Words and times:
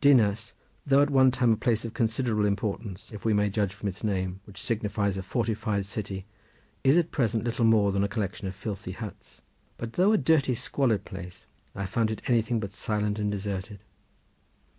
Dinas, 0.00 0.54
though 0.86 1.02
at 1.02 1.10
one 1.10 1.30
time 1.30 1.52
a 1.52 1.56
place 1.58 1.84
of 1.84 1.92
considerable 1.92 2.46
importance, 2.46 3.12
if 3.12 3.26
we 3.26 3.34
may 3.34 3.50
judge 3.50 3.74
from 3.74 3.90
its 3.90 4.02
name 4.02 4.40
which 4.46 4.58
signifies 4.62 5.18
a 5.18 5.22
fortified 5.22 5.84
city, 5.84 6.24
is 6.82 6.96
at 6.96 7.10
present 7.10 7.44
little 7.44 7.66
more 7.66 7.92
than 7.92 8.02
a 8.02 8.08
collection 8.08 8.48
of 8.48 8.54
filthy 8.54 8.92
huts. 8.92 9.42
But 9.76 9.92
though 9.92 10.12
a 10.12 10.16
dirty 10.16 10.54
squalid 10.54 11.04
place, 11.04 11.44
I 11.74 11.84
found 11.84 12.10
it 12.10 12.22
anything 12.26 12.58
but 12.58 12.72
silent 12.72 13.18
and 13.18 13.30
deserted. 13.30 13.80